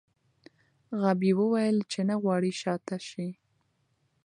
[1.01, 3.29] غابي وویل چې نه غواړي شا ته شي.